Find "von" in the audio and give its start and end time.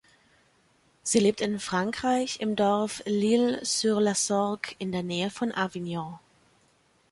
5.29-5.51